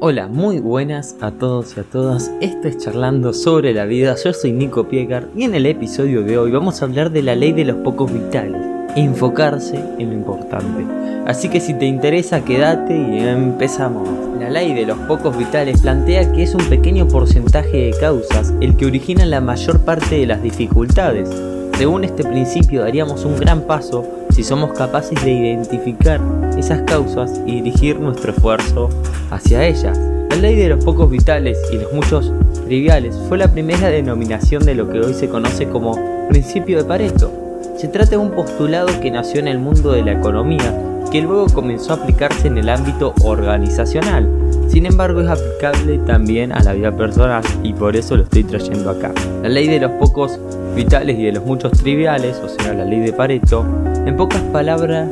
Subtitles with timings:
[0.00, 2.30] Hola, muy buenas a todos y a todas.
[2.40, 4.16] Esto es Charlando sobre la vida.
[4.22, 7.36] Yo soy Nico Piegar y en el episodio de hoy vamos a hablar de la
[7.36, 8.60] ley de los pocos vitales.
[8.96, 10.84] Enfocarse en lo importante.
[11.26, 14.08] Así que si te interesa, quédate y empezamos.
[14.40, 18.76] La ley de los pocos vitales plantea que es un pequeño porcentaje de causas el
[18.76, 21.30] que origina la mayor parte de las dificultades.
[21.78, 24.04] Según este principio daríamos un gran paso
[24.34, 26.20] si somos capaces de identificar
[26.58, 28.90] esas causas y dirigir nuestro esfuerzo
[29.30, 29.96] hacia ellas.
[30.30, 32.32] La ley de los pocos vitales y los muchos
[32.66, 35.96] triviales fue la primera denominación de lo que hoy se conoce como
[36.28, 37.30] principio de Pareto.
[37.76, 40.74] Se trata de un postulado que nació en el mundo de la economía
[41.12, 44.28] que luego comenzó a aplicarse en el ámbito organizacional.
[44.68, 48.90] Sin embargo, es aplicable también a la vida personal y por eso lo estoy trayendo
[48.90, 49.12] acá.
[49.42, 50.40] La ley de los pocos
[50.74, 53.64] vitales y de los muchos triviales, o sea, la ley de Pareto,
[54.06, 55.08] en pocas palabras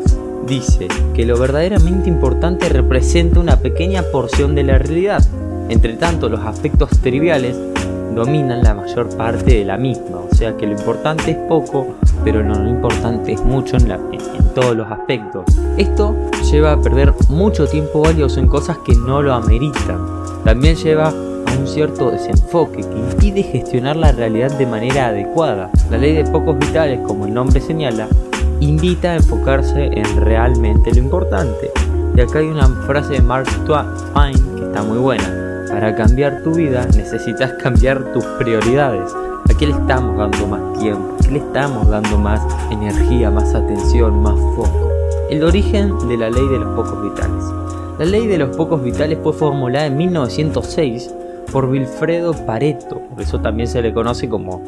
[0.47, 5.23] dice que lo verdaderamente importante representa una pequeña porción de la realidad.
[5.69, 7.57] Entre tanto, los aspectos triviales
[8.15, 11.95] dominan la mayor parte de la misma, o sea que lo importante es poco,
[12.25, 13.89] pero lo importante es mucho en,
[14.55, 15.45] todos los aspectos.
[15.79, 16.15] Esto
[16.51, 19.99] lleva a perder mucho tiempo valioso en cosas que no lo ameritan.
[20.45, 25.71] También lleva a un cierto desenfoque que impide gestionar la realidad de manera adecuada.
[25.91, 28.09] La ley de pocos vitales, como el nombre señala,
[28.63, 31.71] invita a enfocarse en realmente lo importante.
[32.17, 35.65] Y acá hay una frase de Mark Twain que está muy buena.
[35.69, 39.13] Para cambiar tu vida necesitas cambiar tus prioridades.
[39.13, 41.17] ¿A qué le estamos dando más tiempo?
[41.19, 44.91] ¿A qué le estamos dando más energía, más atención, más foco?
[45.29, 47.45] El origen de la ley de los pocos vitales.
[47.99, 51.13] La ley de los pocos vitales fue formulada en 1906
[51.51, 54.63] por Wilfredo Pareto, por eso también se le conoce como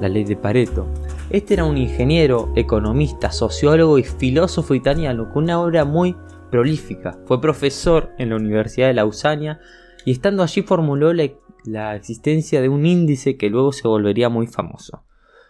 [0.00, 0.86] la ley de Pareto.
[1.30, 6.16] Este era un ingeniero, economista, sociólogo y filósofo italiano con una obra muy
[6.50, 7.20] prolífica.
[7.26, 9.60] Fue profesor en la Universidad de Lausania
[10.04, 15.04] y estando allí formuló la, existencia de un índice que luego se volvería muy famoso.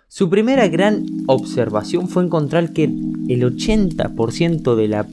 [0.07, 5.07] Su primera gran observación fue encontrar que el 80% de la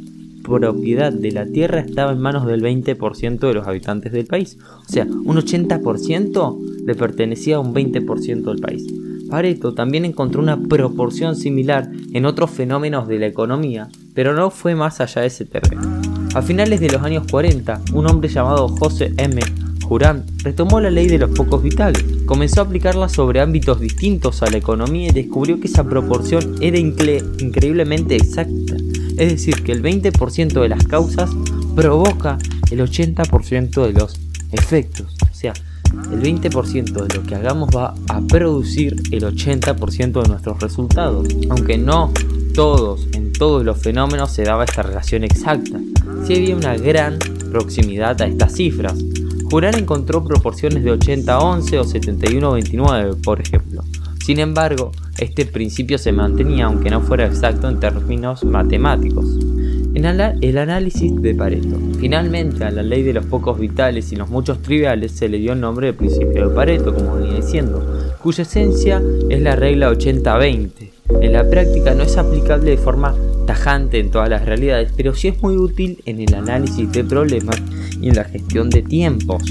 [0.44, 4.58] propiedad de la tierra estaba en manos del 20% de los habitantes del país.
[4.86, 8.86] O sea, un 80% le pertenecía a un 20% del país.
[9.30, 14.76] Pareto también encontró una proporción similar en otros fenómenos de la economía, pero no fue
[14.76, 15.82] más allá de ese terreno.
[16.34, 19.42] A finales de los años 40, un hombre llamado José M.
[19.84, 24.50] Jurán retomó la ley de los pocos vitales, comenzó a aplicarla sobre ámbitos distintos a
[24.50, 28.76] la economía y descubrió que esa proporción era increíblemente exacta,
[29.18, 31.30] es decir, que el 20% de las causas
[31.76, 32.38] provoca
[32.70, 34.20] el 80% de los
[34.52, 35.16] efectos.
[36.12, 41.28] El 20% de lo que hagamos va a producir el 80% de nuestros resultados.
[41.50, 42.12] Aunque no
[42.54, 45.80] todos, en todos los fenómenos se daba esta relación exacta,
[46.26, 47.20] sí había una gran
[47.52, 48.96] proximidad a estas cifras.
[49.50, 53.84] Jurar encontró proporciones de 80-11 o 71-29, por ejemplo.
[54.26, 59.38] Sin embargo, este principio se mantenía aunque no fuera exacto en términos matemáticos
[59.98, 60.06] en
[60.42, 61.76] el análisis de Pareto.
[62.00, 65.54] Finalmente, a la ley de los pocos vitales y los muchos triviales se le dio
[65.54, 70.92] el nombre de principio de Pareto, como venía diciendo, cuya esencia es la regla 80-20.
[71.22, 73.16] En la práctica no es aplicable de forma
[73.48, 77.60] tajante en todas las realidades, pero sí es muy útil en el análisis de problemas
[78.00, 79.42] y en la gestión de tiempos.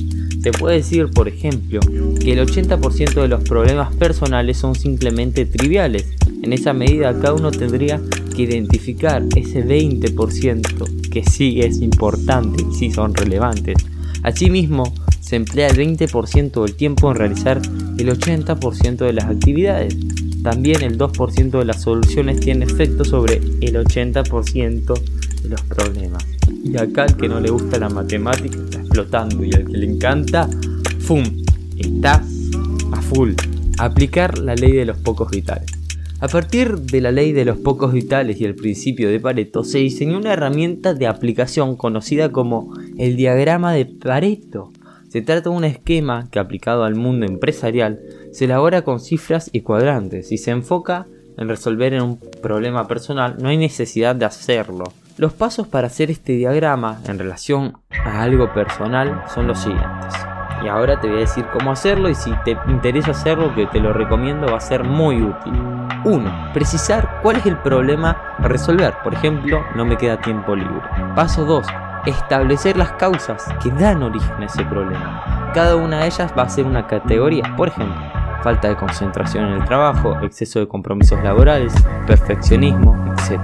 [0.41, 1.81] Se puede decir, por ejemplo,
[2.21, 6.07] que el 80% de los problemas personales son simplemente triviales.
[6.45, 8.01] En esa medida cada uno tendría
[8.37, 13.77] que identificar ese 20% que sí es importante y sí son relevantes.
[14.23, 17.61] Asimismo, se emplea el 20% del tiempo en realizar
[17.99, 19.97] el 80% de las actividades.
[20.43, 25.01] También el 2% de las soluciones tiene efecto sobre el 80%
[25.43, 26.25] de los problemas.
[26.63, 29.87] Y acá al que no le gusta la matemática está explotando y al que le
[29.87, 30.49] encanta,
[31.01, 31.25] ¡fum!
[31.77, 32.23] Está
[32.93, 33.33] a full.
[33.79, 35.76] Aplicar la ley de los pocos vitales.
[36.19, 39.79] A partir de la ley de los pocos vitales y el principio de Pareto, se
[39.79, 44.73] diseñó una herramienta de aplicación conocida como el diagrama de Pareto.
[45.09, 48.01] Se trata de un esquema que aplicado al mundo empresarial
[48.33, 51.07] se elabora con cifras y cuadrantes y se enfoca
[51.37, 54.85] en resolver un problema personal, no hay necesidad de hacerlo.
[55.19, 60.15] Los pasos para hacer este diagrama en relación a algo personal son los siguientes.
[60.65, 63.81] Y ahora te voy a decir cómo hacerlo y si te interesa hacerlo, que te
[63.81, 65.53] lo recomiendo, va a ser muy útil.
[66.07, 66.53] 1.
[66.55, 68.95] Precisar cuál es el problema a resolver.
[69.03, 70.81] Por ejemplo, no me queda tiempo libre.
[71.15, 71.67] Paso 2.
[72.07, 75.51] Establecer las causas que dan origen a ese problema.
[75.53, 77.55] Cada una de ellas va a ser una categoría.
[77.57, 77.97] Por ejemplo,
[78.43, 81.75] falta de concentración en el trabajo, exceso de compromisos laborales,
[82.07, 83.41] perfeccionismo, etc.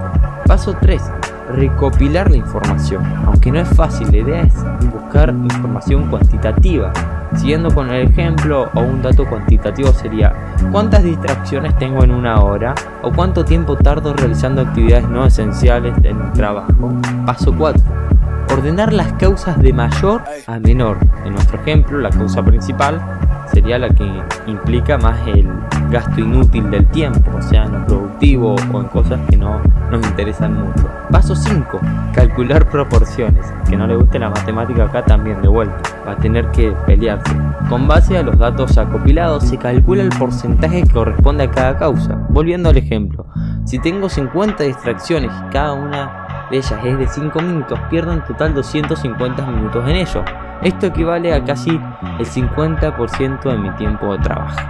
[0.47, 1.03] Paso 3
[1.53, 4.55] recopilar la información, aunque no es fácil, la idea es
[4.93, 6.93] buscar información cuantitativa.
[7.37, 10.35] Siguiendo con el ejemplo o un dato cuantitativo sería
[10.71, 16.21] cuántas distracciones tengo en una hora o cuánto tiempo tardo realizando actividades no esenciales en
[16.21, 16.93] el trabajo.
[17.25, 17.83] Paso 4.
[18.53, 20.99] Ordenar las causas de mayor a menor.
[21.25, 23.01] En nuestro ejemplo, la causa principal
[23.53, 24.05] sería la que
[24.47, 25.49] implica más el
[25.91, 29.61] gasto inútil del tiempo, o sea, en lo productivo o en cosas que no
[29.91, 30.89] nos interesan mucho.
[31.11, 31.81] Paso 5.
[32.15, 33.53] Calcular proporciones.
[33.69, 35.77] Que no le guste la matemática acá también de vuelta.
[36.07, 37.37] Va a tener que pelearse.
[37.69, 42.19] Con base a los datos acopilados se calcula el porcentaje que corresponde a cada causa.
[42.31, 43.27] Volviendo al ejemplo.
[43.65, 48.25] Si tengo 50 distracciones y cada una de ellas es de 5 minutos, pierdo en
[48.25, 50.25] total 250 minutos en ello.
[50.63, 54.61] Esto equivale a casi el 50% de mi tiempo de trabajo.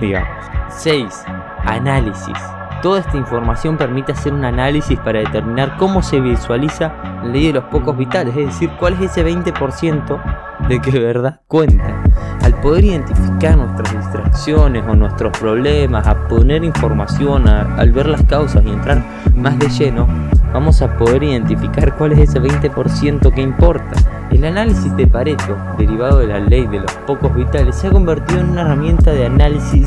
[0.00, 0.28] Digamos.
[0.68, 1.24] 6.
[1.64, 2.38] Análisis.
[2.82, 6.92] Toda esta información permite hacer un análisis para determinar cómo se visualiza
[7.22, 10.18] la ley de los pocos vitales, es decir, cuál es ese 20%
[10.66, 12.02] de que de verdad cuenta.
[12.42, 18.64] Al poder identificar nuestras distracciones o nuestros problemas, a poner información, al ver las causas
[18.64, 19.02] y entrar
[19.34, 20.06] más de lleno,
[20.54, 24.19] vamos a poder identificar cuál es ese 20% que importa.
[24.40, 28.40] El análisis de Pareto, derivado de la ley de los pocos vitales, se ha convertido
[28.40, 29.86] en una herramienta de análisis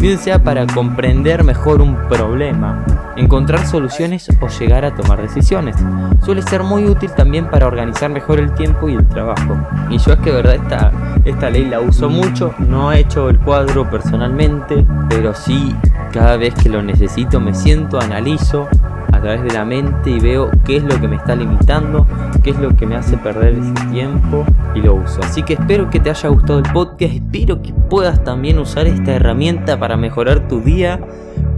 [0.00, 5.76] bien sea para comprender mejor un problema, encontrar soluciones o llegar a tomar decisiones.
[6.24, 9.56] Suele ser muy útil también para organizar mejor el tiempo y el trabajo.
[9.88, 10.90] Y yo es que verdad esta,
[11.24, 15.72] esta ley la uso mucho, no he hecho el cuadro personalmente, pero sí
[16.12, 18.66] cada vez que lo necesito me siento, analizo
[19.12, 22.06] a través de la mente y veo qué es lo que me está limitando,
[22.42, 25.20] qué es lo que me hace perder ese tiempo y lo uso.
[25.22, 29.12] Así que espero que te haya gustado el podcast, espero que puedas también usar esta
[29.12, 31.00] herramienta para mejorar tu día,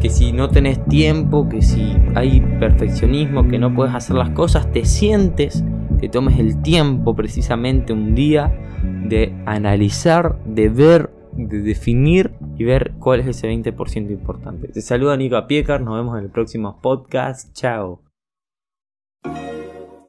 [0.01, 4.71] que si no tenés tiempo, que si hay perfeccionismo, que no puedes hacer las cosas,
[4.73, 5.65] te sientes,
[6.01, 8.53] te tomes el tiempo precisamente un día
[9.09, 14.69] de analizar, de ver, de definir y ver cuál es ese 20% importante.
[14.69, 17.53] Te saluda Nico Piecar, nos vemos en el próximo podcast.
[17.55, 18.06] Chao.